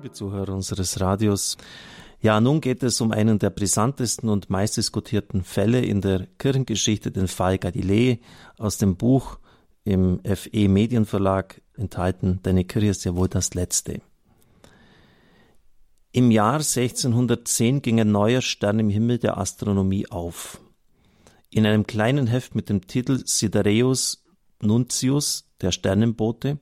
Liebe 0.00 0.12
Zuhörer 0.14 0.54
unseres 0.54 0.98
Radios, 0.98 1.58
ja, 2.22 2.40
nun 2.40 2.62
geht 2.62 2.82
es 2.82 3.02
um 3.02 3.12
einen 3.12 3.38
der 3.38 3.50
brisantesten 3.50 4.30
und 4.30 4.48
meistdiskutierten 4.48 5.44
Fälle 5.44 5.82
in 5.82 6.00
der 6.00 6.26
Kirchengeschichte, 6.38 7.10
den 7.10 7.28
Fall 7.28 7.58
Galilei 7.58 8.20
aus 8.56 8.78
dem 8.78 8.96
Buch 8.96 9.38
im 9.84 10.20
FE 10.24 10.68
Medienverlag 10.70 11.60
enthalten, 11.76 12.40
Deine 12.42 12.64
Kirche 12.64 12.88
ist 12.88 13.04
ja 13.04 13.14
wohl 13.14 13.28
das 13.28 13.52
Letzte. 13.52 14.00
Im 16.12 16.30
Jahr 16.30 16.54
1610 16.54 17.82
ging 17.82 18.00
ein 18.00 18.10
neuer 18.10 18.40
Stern 18.40 18.78
im 18.78 18.88
Himmel 18.88 19.18
der 19.18 19.36
Astronomie 19.36 20.06
auf. 20.08 20.62
In 21.50 21.66
einem 21.66 21.86
kleinen 21.86 22.26
Heft 22.26 22.54
mit 22.54 22.70
dem 22.70 22.86
Titel 22.86 23.20
Sidereus 23.26 24.24
Nuntius, 24.62 25.50
der 25.60 25.72
Sternenbote, 25.72 26.58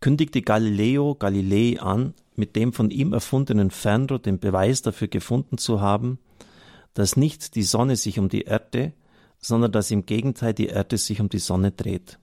kündigte 0.00 0.42
Galileo 0.42 1.14
Galilei 1.14 1.80
an, 1.80 2.12
mit 2.38 2.56
dem 2.56 2.72
von 2.72 2.90
ihm 2.90 3.12
erfundenen 3.12 3.70
Fernrohr 3.70 4.18
den 4.18 4.38
Beweis 4.38 4.82
dafür 4.82 5.08
gefunden 5.08 5.58
zu 5.58 5.80
haben, 5.80 6.18
dass 6.94 7.16
nicht 7.16 7.54
die 7.54 7.62
Sonne 7.62 7.96
sich 7.96 8.18
um 8.18 8.28
die 8.28 8.42
Erde, 8.42 8.92
sondern 9.38 9.72
dass 9.72 9.90
im 9.90 10.06
Gegenteil 10.06 10.54
die 10.54 10.66
Erde 10.66 10.98
sich 10.98 11.20
um 11.20 11.28
die 11.28 11.38
Sonne 11.38 11.72
dreht. 11.72 12.18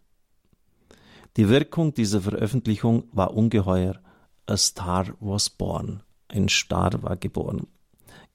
Die 1.38 1.50
Wirkung 1.50 1.94
dieser 1.94 2.22
Veröffentlichung 2.22 3.06
war 3.12 3.34
ungeheuer. 3.34 4.00
A 4.46 4.58
star 4.58 5.08
was 5.20 5.50
born. 5.50 6.04
Ein 6.28 6.50
Star 6.50 7.02
war 7.02 7.16
geboren. 7.16 7.68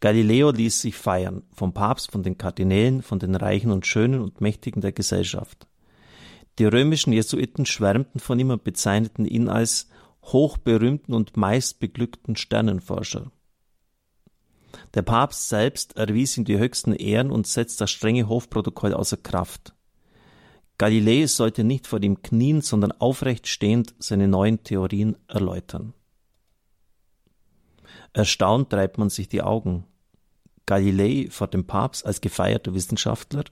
Galileo 0.01 0.51
ließ 0.51 0.81
sich 0.81 0.95
feiern, 0.95 1.43
vom 1.53 1.75
Papst, 1.75 2.13
von 2.13 2.23
den 2.23 2.39
Kardinälen, 2.39 3.03
von 3.03 3.19
den 3.19 3.35
Reichen 3.35 3.73
und 3.73 3.87
Schönen 3.87 4.21
und 4.21 4.41
Mächtigen 4.41 4.81
der 4.81 4.93
Gesellschaft. 4.93 5.67
Die 6.59 6.65
römischen 6.65 7.13
Jesuiten 7.13 7.67
schwärmten 7.67 8.21
von 8.21 8.39
ihm 8.39 8.51
und 8.51 8.63
bezeichneten 8.63 9.25
ihn 9.25 9.49
als 9.49 9.89
hochberühmten 10.33 11.15
und 11.15 11.37
meistbeglückten 11.37 12.37
Sternenforscher. 12.37 13.31
Der 14.95 15.03
Papst 15.03 15.49
selbst 15.49 15.97
erwies 15.97 16.37
ihm 16.37 16.45
die 16.45 16.59
höchsten 16.59 16.93
Ehren 16.93 17.31
und 17.31 17.47
setzte 17.47 17.85
das 17.85 17.91
strenge 17.91 18.29
Hofprotokoll 18.29 18.95
außer 18.95 19.17
Kraft. 19.17 19.75
Galilei 20.77 21.27
sollte 21.27 21.65
nicht 21.65 21.87
vor 21.87 22.03
ihm 22.03 22.23
knien, 22.23 22.61
sondern 22.61 22.93
aufrecht 22.93 23.49
stehend 23.49 23.95
seine 23.99 24.29
neuen 24.29 24.63
Theorien 24.63 25.17
erläutern. 25.27 25.95
Erstaunt 28.13 28.71
treibt 28.71 28.99
man 28.99 29.11
sich 29.11 29.29
die 29.29 29.43
Augen. 29.43 29.85
Galilei 30.67 31.29
vor 31.31 31.49
dem 31.49 31.67
Papst 31.67 32.07
als 32.07 32.21
gefeierter 32.21 32.75
Wissenschaftler, 32.75 33.45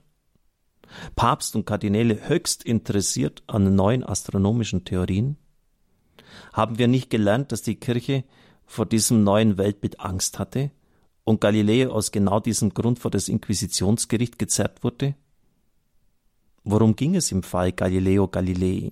Papst 1.15 1.55
und 1.55 1.65
Kardinäle 1.65 2.29
höchst 2.29 2.63
interessiert 2.63 3.43
an 3.47 3.75
neuen 3.75 4.03
astronomischen 4.03 4.85
Theorien, 4.85 5.37
haben 6.53 6.77
wir 6.77 6.87
nicht 6.87 7.09
gelernt, 7.09 7.51
dass 7.51 7.61
die 7.61 7.75
Kirche 7.75 8.23
vor 8.65 8.85
diesem 8.85 9.23
neuen 9.23 9.57
Weltbild 9.57 9.99
Angst 9.99 10.39
hatte 10.39 10.71
und 11.23 11.41
Galileo 11.41 11.91
aus 11.91 12.11
genau 12.11 12.39
diesem 12.39 12.73
Grund 12.73 12.99
vor 12.99 13.11
das 13.11 13.27
Inquisitionsgericht 13.29 14.39
gezerrt 14.39 14.83
wurde? 14.83 15.15
Worum 16.63 16.95
ging 16.95 17.15
es 17.15 17.31
im 17.31 17.43
Fall 17.43 17.71
Galileo 17.71 18.27
Galilei? 18.27 18.91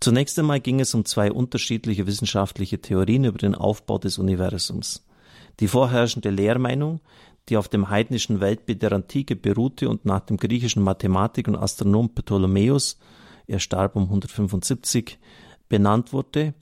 Zunächst 0.00 0.38
einmal 0.38 0.60
ging 0.60 0.80
es 0.80 0.94
um 0.94 1.04
zwei 1.04 1.30
unterschiedliche 1.30 2.06
wissenschaftliche 2.06 2.80
Theorien 2.80 3.24
über 3.24 3.38
den 3.38 3.54
Aufbau 3.54 3.98
des 3.98 4.18
Universums. 4.18 5.04
Die 5.60 5.68
vorherrschende 5.68 6.30
Lehrmeinung, 6.30 7.00
die 7.48 7.56
auf 7.56 7.68
dem 7.68 7.88
heidnischen 7.90 8.40
Weltbild 8.40 8.82
der 8.82 8.92
Antike 8.92 9.36
beruhte 9.36 9.88
und 9.88 10.04
nach 10.04 10.20
dem 10.20 10.36
griechischen 10.36 10.82
Mathematik 10.82 11.48
und 11.48 11.56
Astronom 11.56 12.10
Ptolemäus, 12.14 12.98
er 13.48 13.58
starb 13.58 13.96
um 13.96 14.04
175, 14.04 15.18
benannt 15.68 16.12
wurde, 16.12 16.54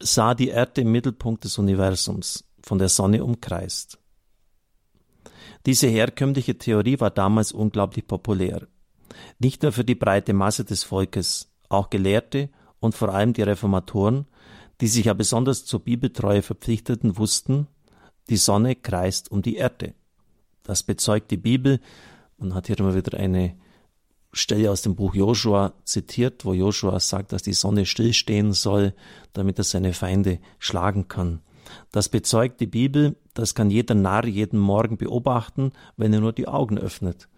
sah 0.00 0.34
die 0.34 0.48
Erde 0.48 0.80
im 0.80 0.90
Mittelpunkt 0.90 1.44
des 1.44 1.58
Universums, 1.58 2.44
von 2.62 2.78
der 2.78 2.88
Sonne 2.88 3.22
umkreist. 3.22 3.98
Diese 5.66 5.86
herkömmliche 5.86 6.58
Theorie 6.58 6.98
war 6.98 7.10
damals 7.10 7.52
unglaublich 7.52 8.06
populär. 8.06 8.66
Nicht 9.38 9.62
nur 9.62 9.72
für 9.72 9.84
die 9.84 9.94
breite 9.94 10.32
Masse 10.32 10.64
des 10.64 10.82
Volkes, 10.82 11.52
auch 11.68 11.90
Gelehrte 11.90 12.48
und 12.80 12.94
vor 12.94 13.10
allem 13.10 13.32
die 13.32 13.42
Reformatoren, 13.42 14.26
die 14.80 14.88
sich 14.88 15.04
ja 15.04 15.14
besonders 15.14 15.64
zur 15.64 15.80
Bibeltreue 15.80 16.42
verpflichteten, 16.42 17.16
wussten, 17.16 17.68
die 18.28 18.36
Sonne 18.36 18.74
kreist 18.74 19.30
um 19.30 19.42
die 19.42 19.56
Erde. 19.56 19.94
Das 20.62 20.82
bezeugt 20.82 21.30
die 21.30 21.36
Bibel. 21.36 21.80
Man 22.38 22.54
hat 22.54 22.66
hier 22.66 22.78
immer 22.78 22.94
wieder 22.94 23.18
eine 23.18 23.56
Stelle 24.32 24.70
aus 24.70 24.82
dem 24.82 24.94
Buch 24.94 25.14
Joshua 25.14 25.74
zitiert, 25.84 26.44
wo 26.44 26.54
Joshua 26.54 26.98
sagt, 27.00 27.32
dass 27.32 27.42
die 27.42 27.52
Sonne 27.52 27.84
stillstehen 27.84 28.52
soll, 28.52 28.94
damit 29.34 29.58
er 29.58 29.64
seine 29.64 29.92
Feinde 29.92 30.38
schlagen 30.58 31.08
kann. 31.08 31.40
Das 31.90 32.08
bezeugt 32.08 32.60
die 32.60 32.66
Bibel, 32.66 33.16
das 33.34 33.54
kann 33.54 33.70
jeder 33.70 33.94
Narr 33.94 34.26
jeden 34.26 34.58
Morgen 34.58 34.96
beobachten, 34.96 35.72
wenn 35.96 36.12
er 36.12 36.20
nur 36.20 36.32
die 36.32 36.48
Augen 36.48 36.78
öffnet. 36.78 37.28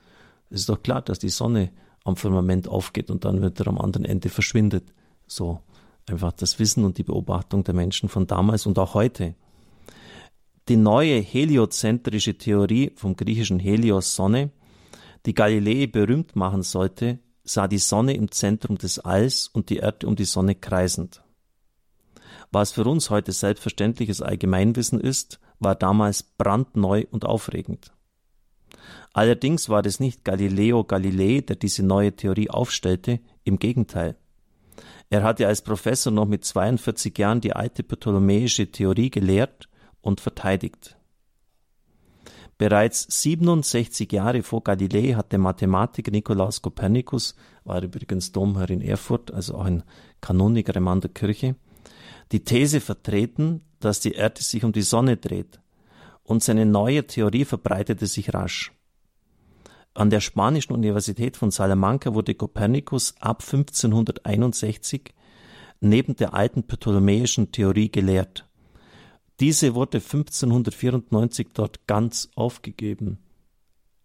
Es 0.51 0.61
ist 0.61 0.69
doch 0.69 0.83
klar, 0.83 1.03
dass 1.03 1.19
die 1.19 1.31
Sonne 1.31 1.71
am 2.05 2.17
Firmament 2.17 2.69
aufgeht 2.69 3.11
und 3.11 3.25
dann 3.25 3.43
wieder 3.43 3.67
am 3.67 3.79
anderen 3.79 4.05
Ende 4.05 4.29
verschwindet. 4.29 4.93
So 5.27 5.61
einfach 6.07 6.33
das 6.33 6.59
Wissen 6.59 6.85
und 6.85 6.99
die 6.99 7.03
Beobachtung 7.03 7.65
der 7.65 7.75
Menschen 7.75 8.09
von 8.09 8.27
damals 8.27 8.67
und 8.67 8.79
auch 8.79 8.95
heute. 8.95 9.35
Die 10.69 10.77
neue 10.77 11.19
heliozentrische 11.21 12.39
Theorie 12.39 12.93
vom 12.95 13.17
griechischen 13.17 13.59
Helios 13.59 14.15
Sonne 14.15 14.51
die 15.27 15.35
Galilei 15.35 15.87
berühmt 15.87 16.37
machen 16.37 16.63
sollte, 16.63 17.19
sah 17.45 17.69
die 17.69 17.79
Sonne 17.79 18.15
im 18.15 18.31
Zentrum 18.31 18.79
des 18.79 18.99
Alls 18.99 19.49
und 19.49 19.71
die 19.71 19.79
Erde 19.79 20.07
um 20.07 20.17
die 20.17 20.25
Sonne 20.25 20.55
kreisend. 20.55 21.23
Was 22.51 22.73
für 22.73 22.85
uns 22.85 23.11
heute 23.11 23.33
selbstverständliches 23.33 24.23
Allgemeinwissen 24.23 25.01
ist, 25.01 25.41
war 25.59 25.75
damals 25.75 26.23
brandneu 26.23 27.05
und 27.11 27.25
aufregend. 27.25 27.93
Allerdings 29.13 29.69
war 29.69 29.85
es 29.87 30.01
nicht 30.01 30.25
Galileo 30.25 30.85
Galilei, 30.85 31.41
der 31.41 31.57
diese 31.57 31.83
neue 31.83 32.15
Theorie 32.15 32.51
aufstellte, 32.51 33.21
im 33.45 33.59
Gegenteil. 33.59 34.17
Er 35.11 35.23
hatte 35.23 35.47
als 35.47 35.63
Professor 35.63 36.13
noch 36.13 36.27
mit 36.27 36.45
42 36.45 37.17
Jahren 37.19 37.41
die 37.41 37.53
alte 37.53 37.83
ptolemäische 37.83 38.71
Theorie 38.71 39.11
gelehrt 39.11 39.69
und 40.01 40.21
verteidigt. 40.21 40.97
Bereits 42.57 43.07
67 43.23 44.13
Jahre 44.13 44.43
vor 44.43 44.63
Galilei 44.63 45.15
hat 45.15 45.33
der 45.33 45.41
Mathematiker 45.41 46.13
Nikolaus 46.13 46.63
Kopernikus, 46.63 47.35
war 47.65 47.83
übrigens 47.83 48.31
Domherr 48.31 48.71
in 48.71 48.81
Erfurt, 48.81 49.33
also 49.33 49.57
auch 49.57 49.65
ein 49.65 49.83
kanoniger 50.21 50.79
Mann 50.81 51.01
der 51.01 51.11
Kirche, 51.11 51.57
die 52.31 52.45
These 52.45 52.81
vertreten, 52.81 53.63
dass 53.81 54.01
die 54.01 54.13
Erde 54.13 54.43
sich 54.43 54.65
um 54.65 54.73
die 54.73 54.83
Sonne 54.83 55.17
dreht. 55.17 55.61
Und 56.23 56.43
seine 56.43 56.65
neue 56.65 57.07
Theorie 57.07 57.45
verbreitete 57.45 58.07
sich 58.07 58.33
rasch. 58.33 58.73
An 59.93 60.11
der 60.11 60.21
spanischen 60.21 60.73
Universität 60.73 61.37
von 61.37 61.51
Salamanca 61.51 62.15
wurde 62.15 62.35
Kopernikus 62.35 63.15
ab 63.21 63.43
1561 63.43 65.15
neben 65.81 66.17
der 66.17 66.35
alten 66.35 66.67
ptolemäischen 66.67 67.53
Theorie 67.53 67.91
gelehrt. 67.91 68.49
Diese 69.41 69.75
wurde 69.75 69.99
1594 69.99 71.49
dort 71.55 71.87
ganz 71.87 72.29
aufgegeben. 72.37 73.19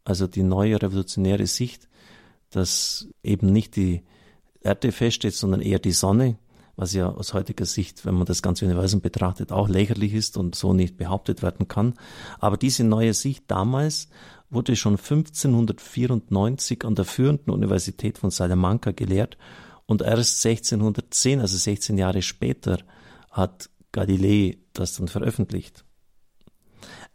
Also 0.04 0.26
die 0.28 0.44
neue 0.44 0.82
revolutionäre 0.82 1.46
Sicht, 1.46 1.88
dass 2.50 3.08
eben 3.22 3.52
nicht 3.52 3.76
die 3.76 4.04
Erde 4.62 4.92
feststeht, 4.92 5.36
sondern 5.36 5.62
eher 5.62 5.80
die 5.80 5.92
Sonne, 5.92 6.38
was 6.76 6.94
ja 6.94 7.10
aus 7.10 7.34
heutiger 7.34 7.66
Sicht, 7.66 8.06
wenn 8.06 8.16
man 8.16 8.26
das 8.26 8.42
ganze 8.42 8.66
Universum 8.66 9.02
betrachtet, 9.02 9.52
auch 9.52 9.70
lächerlich 9.70 10.14
ist 10.14 10.38
und 10.38 10.56
so 10.56 10.74
nicht 10.74 10.98
behauptet 10.98 11.44
werden 11.44 11.68
kann. 11.68 11.94
Aber 12.40 12.58
diese 12.58 12.84
neue 12.84 13.14
Sicht 13.14 13.44
damals 13.48 14.08
wurde 14.50 14.76
schon 14.76 14.94
1594 14.94 16.86
an 16.86 16.96
der 16.96 17.06
führenden 17.06 17.54
Universität 17.54 18.18
von 18.18 18.32
Salamanca 18.32 18.92
gelehrt 18.92 19.38
und 19.86 20.02
erst 20.02 20.44
1610, 20.46 21.42
also 21.42 21.58
16 21.58 21.98
Jahre 21.98 22.22
später, 22.22 22.80
hat 23.30 23.70
Galilei 23.92 24.58
das 24.74 24.96
dann 24.96 25.08
veröffentlicht. 25.08 25.86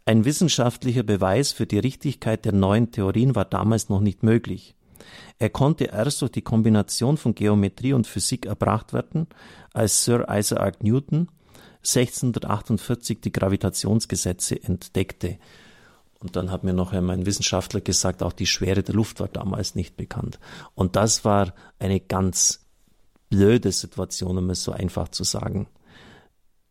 Ein 0.05 0.25
wissenschaftlicher 0.25 1.03
Beweis 1.03 1.51
für 1.51 1.65
die 1.65 1.79
Richtigkeit 1.79 2.45
der 2.45 2.53
neuen 2.53 2.91
Theorien 2.91 3.33
war 3.33 3.45
damals 3.45 3.89
noch 3.89 4.01
nicht 4.01 4.21
möglich. 4.21 4.75
Er 5.39 5.49
konnte 5.49 5.85
erst 5.85 6.21
durch 6.21 6.31
die 6.31 6.41
Kombination 6.41 7.17
von 7.17 7.35
Geometrie 7.35 7.93
und 7.93 8.07
Physik 8.07 8.45
erbracht 8.45 8.93
werden, 8.93 9.27
als 9.73 10.05
Sir 10.05 10.27
Isaac 10.29 10.83
Newton 10.83 11.29
1648 11.79 13.21
die 13.21 13.31
Gravitationsgesetze 13.31 14.61
entdeckte. 14.61 15.37
Und 16.19 16.35
dann 16.35 16.49
hat 16.49 16.63
mir 16.63 16.73
noch 16.73 16.93
mein 16.93 17.25
Wissenschaftler 17.25 17.81
gesagt, 17.81 18.23
auch 18.23 18.33
die 18.33 18.47
Schwere 18.47 18.81
der 18.81 18.95
Luft 18.95 19.19
war 19.19 19.27
damals 19.27 19.75
nicht 19.75 19.95
bekannt. 19.95 20.39
Und 20.73 20.95
das 20.95 21.25
war 21.25 21.53
eine 21.77 21.99
ganz 21.99 22.65
blöde 23.29 23.71
Situation, 23.71 24.37
um 24.37 24.49
es 24.49 24.63
so 24.63 24.71
einfach 24.71 25.09
zu 25.09 25.23
sagen. 25.23 25.67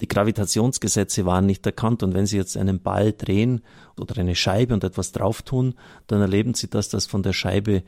Die 0.01 0.09
Gravitationsgesetze 0.09 1.25
waren 1.25 1.47
nicht 1.47 1.65
erkannt 1.67 2.03
und 2.03 2.15
wenn 2.15 2.27
Sie 2.27 2.37
jetzt 2.37 2.57
einen 2.57 2.83
Ball 2.83 3.13
drehen 3.13 3.63
oder 3.99 4.19
eine 4.19 4.35
Scheibe 4.35 4.75
und 4.75 4.83
etwas 4.83 5.13
drauf 5.13 5.43
tun, 5.43 5.75
dann 6.09 6.21
erleben 6.21 6.55
Sie, 6.55 6.69
dass 6.69 6.89
das 6.89 7.07
von 7.07 7.23
der 7.23 7.33
Scheibe 7.33 7.85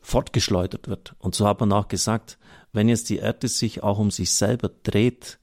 fortgeschleudert 0.00 0.88
wird. 0.88 1.16
Und 1.18 1.34
so 1.34 1.46
hat 1.46 1.60
man 1.60 1.72
auch 1.72 1.88
gesagt, 1.88 2.38
wenn 2.72 2.88
jetzt 2.88 3.10
die 3.10 3.16
Erde 3.16 3.48
sich 3.48 3.82
auch 3.82 3.98
um 3.98 4.10
sich 4.10 4.30
selber 4.32 4.70
dreht 4.82 5.40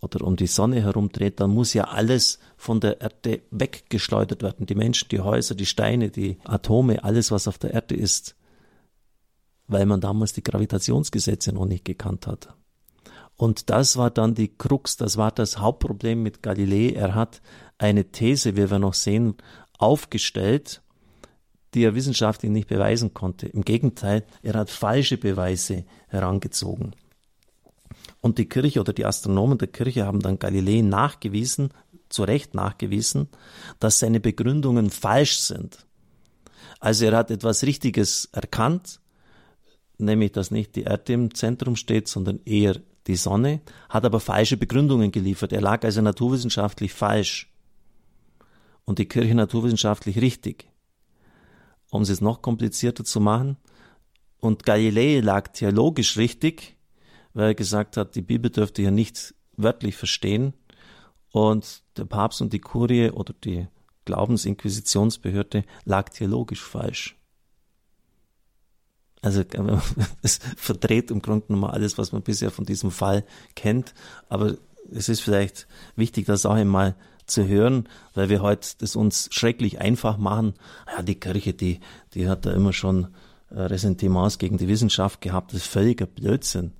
oder 0.00 0.24
um 0.26 0.36
die 0.36 0.46
Sonne 0.46 0.82
herumdreht, 0.82 1.40
dann 1.40 1.50
muss 1.50 1.74
ja 1.74 1.84
alles 1.84 2.38
von 2.56 2.80
der 2.80 3.02
Erde 3.02 3.42
weggeschleudert 3.50 4.42
werden. 4.42 4.64
Die 4.64 4.74
Menschen, 4.74 5.08
die 5.10 5.20
Häuser, 5.20 5.54
die 5.54 5.66
Steine, 5.66 6.10
die 6.10 6.38
Atome, 6.44 7.04
alles, 7.04 7.30
was 7.30 7.46
auf 7.46 7.58
der 7.58 7.74
Erde 7.74 7.94
ist. 7.94 8.36
Weil 9.66 9.84
man 9.84 10.00
damals 10.00 10.32
die 10.32 10.42
Gravitationsgesetze 10.42 11.52
noch 11.52 11.66
nicht 11.66 11.84
gekannt 11.84 12.26
hat. 12.26 12.56
Und 13.40 13.70
das 13.70 13.96
war 13.96 14.10
dann 14.10 14.34
die 14.34 14.48
Krux, 14.48 14.98
das 14.98 15.16
war 15.16 15.30
das 15.30 15.56
Hauptproblem 15.56 16.22
mit 16.22 16.42
Galilei. 16.42 16.92
Er 16.92 17.14
hat 17.14 17.40
eine 17.78 18.04
These, 18.04 18.54
wie 18.54 18.70
wir 18.70 18.78
noch 18.78 18.92
sehen, 18.92 19.36
aufgestellt, 19.78 20.82
die 21.72 21.84
er 21.84 21.94
wissenschaftlich 21.94 22.52
nicht 22.52 22.68
beweisen 22.68 23.14
konnte. 23.14 23.46
Im 23.48 23.62
Gegenteil, 23.62 24.26
er 24.42 24.52
hat 24.56 24.68
falsche 24.68 25.16
Beweise 25.16 25.86
herangezogen. 26.08 26.94
Und 28.20 28.36
die 28.36 28.46
Kirche 28.46 28.78
oder 28.78 28.92
die 28.92 29.06
Astronomen 29.06 29.56
der 29.56 29.68
Kirche 29.68 30.04
haben 30.04 30.20
dann 30.20 30.38
Galilei 30.38 30.82
nachgewiesen, 30.82 31.70
zu 32.10 32.24
Recht 32.24 32.52
nachgewiesen, 32.52 33.30
dass 33.78 34.00
seine 34.00 34.20
Begründungen 34.20 34.90
falsch 34.90 35.38
sind. 35.38 35.86
Also 36.78 37.06
er 37.06 37.16
hat 37.16 37.30
etwas 37.30 37.62
Richtiges 37.62 38.28
erkannt, 38.32 39.00
nämlich 39.96 40.32
dass 40.32 40.50
nicht 40.50 40.76
die 40.76 40.82
Erde 40.82 41.14
im 41.14 41.34
Zentrum 41.34 41.76
steht, 41.76 42.06
sondern 42.06 42.40
eher 42.44 42.76
die 43.06 43.16
Sonne, 43.16 43.60
hat 43.88 44.04
aber 44.04 44.20
falsche 44.20 44.56
Begründungen 44.56 45.12
geliefert. 45.12 45.52
Er 45.52 45.60
lag 45.60 45.84
also 45.84 46.02
naturwissenschaftlich 46.02 46.92
falsch 46.92 47.52
und 48.84 48.98
die 48.98 49.06
Kirche 49.06 49.34
naturwissenschaftlich 49.34 50.20
richtig. 50.20 50.68
Um 51.90 52.02
es 52.02 52.08
jetzt 52.08 52.22
noch 52.22 52.42
komplizierter 52.42 53.04
zu 53.04 53.20
machen, 53.20 53.56
und 54.40 54.64
Galilei 54.64 55.20
lag 55.20 55.48
theologisch 55.48 56.16
richtig, 56.16 56.76
weil 57.34 57.48
er 57.48 57.54
gesagt 57.54 57.96
hat, 57.96 58.14
die 58.14 58.22
Bibel 58.22 58.50
dürfte 58.50 58.82
ja 58.82 58.90
nicht 58.90 59.34
wörtlich 59.56 59.96
verstehen. 59.96 60.54
Und 61.30 61.82
der 61.96 62.06
Papst 62.06 62.40
und 62.40 62.52
die 62.52 62.58
Kurie 62.58 63.10
oder 63.10 63.34
die 63.44 63.68
Glaubensinquisitionsbehörde 64.06 65.64
lag 65.84 66.08
theologisch 66.08 66.62
falsch. 66.62 67.19
Also 69.22 69.42
es 70.22 70.40
verdreht 70.56 71.10
im 71.10 71.22
Grunde 71.22 71.46
genommen 71.46 71.70
alles, 71.70 71.98
was 71.98 72.12
man 72.12 72.22
bisher 72.22 72.50
von 72.50 72.64
diesem 72.64 72.90
Fall 72.90 73.24
kennt. 73.54 73.94
Aber 74.28 74.56
es 74.90 75.08
ist 75.08 75.20
vielleicht 75.20 75.66
wichtig, 75.96 76.26
das 76.26 76.46
auch 76.46 76.54
einmal 76.54 76.94
zu 77.26 77.46
hören, 77.46 77.88
weil 78.14 78.28
wir 78.28 78.42
heute 78.42 78.68
das 78.78 78.96
uns 78.96 79.28
schrecklich 79.30 79.80
einfach 79.80 80.18
machen. 80.18 80.54
Ja, 80.94 81.02
die 81.02 81.18
Kirche, 81.18 81.54
die, 81.54 81.80
die 82.14 82.28
hat 82.28 82.44
da 82.44 82.52
immer 82.52 82.72
schon 82.72 83.08
äh, 83.50 83.60
Ressentiments 83.60 84.38
gegen 84.38 84.58
die 84.58 84.68
Wissenschaft 84.68 85.20
gehabt. 85.20 85.52
Das 85.52 85.62
ist 85.62 85.68
völliger 85.68 86.06
Blödsinn. 86.06 86.72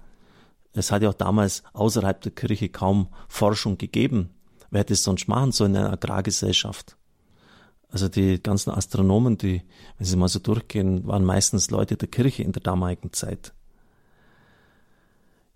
Es 0.73 0.93
hat 0.93 1.03
ja 1.03 1.09
auch 1.09 1.15
damals 1.15 1.63
außerhalb 1.73 2.21
der 2.21 2.33
Kirche 2.33 2.69
kaum 2.69 3.09
Forschung 3.29 3.79
gegeben. 3.79 4.31
Wer 4.71 4.81
hätte 4.81 4.93
es 4.93 5.03
sonst 5.03 5.29
machen 5.29 5.53
sollen 5.53 5.75
in 5.75 5.81
einer 5.81 5.93
Agrargesellschaft? 5.93 6.97
Also 7.91 8.09
die 8.09 8.41
ganzen 8.43 8.71
Astronomen, 8.71 9.37
die, 9.37 9.63
wenn 9.99 10.07
sie 10.07 10.17
mal 10.17 10.29
so 10.29 10.39
durchgehen, 10.39 11.07
waren 11.07 11.25
meistens 11.25 11.71
Leute 11.71 11.97
der 11.97 12.09
Kirche 12.09 12.43
in 12.43 12.53
der 12.53 12.63
damaligen 12.63 13.13
Zeit. 13.13 13.53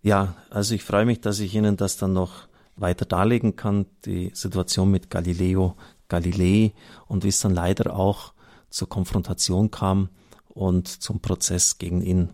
Ja, 0.03 0.35
also 0.51 0.75
ich 0.75 0.83
freue 0.83 1.07
mich, 1.07 1.21
dass 1.21 1.41
ich 1.41 1.55
Ihnen 1.55 1.77
das 1.77 1.97
dann 1.97 2.13
noch 2.13 2.49
weiter 2.77 3.05
darlegen 3.05 3.57
kann, 3.57 3.87
die 4.05 4.33
Situation 4.35 4.91
mit 4.91 5.09
Galileo 5.11 5.77
Galilei 6.09 6.73
und 7.07 7.25
wie 7.25 7.29
es 7.29 7.41
dann 7.41 7.55
leider 7.55 7.97
auch 7.97 8.35
zur 8.69 8.89
Konfrontation 8.89 9.71
kam 9.71 10.09
und 10.49 10.89
zum 10.89 11.21
Prozess 11.21 11.79
gegen 11.79 12.03
ihn. 12.03 12.31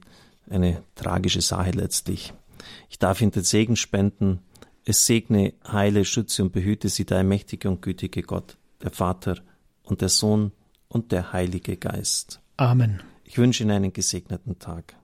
Eine 0.48 0.82
tragische 0.96 1.42
Sache 1.42 1.70
letztlich. 1.70 2.32
Ich 2.88 2.98
darf 2.98 3.20
Ihnen 3.20 3.30
den 3.30 3.44
Segen 3.44 3.76
spenden. 3.76 4.40
Es 4.84 5.06
segne, 5.06 5.54
heile, 5.70 6.04
schütze 6.04 6.42
und 6.42 6.52
behüte 6.52 6.88
Sie 6.88 7.04
der 7.04 7.22
mächtige 7.22 7.68
und 7.68 7.82
gütige 7.82 8.22
Gott, 8.22 8.56
der 8.82 8.90
Vater 8.90 9.36
und 9.90 10.00
der 10.00 10.08
Sohn 10.08 10.52
und 10.88 11.12
der 11.12 11.32
Heilige 11.32 11.76
Geist. 11.76 12.40
Amen. 12.56 13.02
Ich 13.24 13.38
wünsche 13.38 13.62
Ihnen 13.62 13.72
einen 13.72 13.92
gesegneten 13.92 14.58
Tag. 14.58 14.96